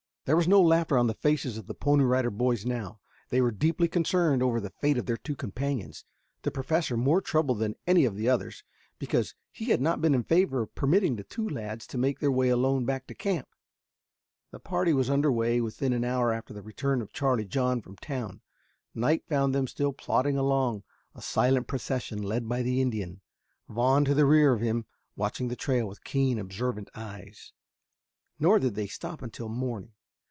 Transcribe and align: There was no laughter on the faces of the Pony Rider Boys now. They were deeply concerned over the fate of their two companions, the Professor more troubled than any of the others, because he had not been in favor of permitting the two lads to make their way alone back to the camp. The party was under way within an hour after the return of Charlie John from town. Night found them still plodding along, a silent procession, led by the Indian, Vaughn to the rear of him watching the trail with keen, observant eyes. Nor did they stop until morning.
There 0.25 0.37
was 0.37 0.47
no 0.47 0.61
laughter 0.61 0.99
on 0.99 1.07
the 1.07 1.15
faces 1.15 1.57
of 1.57 1.65
the 1.65 1.73
Pony 1.73 2.03
Rider 2.03 2.29
Boys 2.29 2.63
now. 2.63 2.99
They 3.29 3.41
were 3.41 3.49
deeply 3.51 3.87
concerned 3.87 4.43
over 4.43 4.61
the 4.61 4.69
fate 4.69 4.99
of 4.99 5.07
their 5.07 5.17
two 5.17 5.35
companions, 5.35 6.05
the 6.43 6.51
Professor 6.51 6.95
more 6.95 7.21
troubled 7.21 7.57
than 7.57 7.75
any 7.87 8.05
of 8.05 8.15
the 8.15 8.29
others, 8.29 8.63
because 8.99 9.33
he 9.51 9.71
had 9.71 9.81
not 9.81 9.99
been 9.99 10.13
in 10.13 10.23
favor 10.23 10.61
of 10.61 10.75
permitting 10.75 11.15
the 11.15 11.23
two 11.23 11.49
lads 11.49 11.87
to 11.87 11.97
make 11.97 12.19
their 12.19 12.31
way 12.31 12.49
alone 12.49 12.85
back 12.85 13.07
to 13.07 13.07
the 13.09 13.15
camp. 13.15 13.47
The 14.51 14.59
party 14.59 14.93
was 14.93 15.09
under 15.09 15.31
way 15.31 15.59
within 15.59 15.91
an 15.91 16.03
hour 16.05 16.31
after 16.31 16.53
the 16.53 16.61
return 16.61 17.01
of 17.01 17.11
Charlie 17.11 17.43
John 17.47 17.81
from 17.81 17.95
town. 17.97 18.41
Night 18.93 19.25
found 19.27 19.53
them 19.55 19.65
still 19.67 19.91
plodding 19.91 20.37
along, 20.37 20.83
a 21.15 21.21
silent 21.21 21.65
procession, 21.65 22.21
led 22.21 22.47
by 22.47 22.61
the 22.61 22.79
Indian, 22.79 23.21
Vaughn 23.67 24.05
to 24.05 24.13
the 24.13 24.27
rear 24.27 24.53
of 24.53 24.61
him 24.61 24.85
watching 25.15 25.47
the 25.47 25.55
trail 25.55 25.87
with 25.87 26.03
keen, 26.03 26.37
observant 26.37 26.89
eyes. 26.93 27.53
Nor 28.39 28.59
did 28.59 28.75
they 28.75 28.87
stop 28.87 29.23
until 29.23 29.49
morning. 29.49 29.93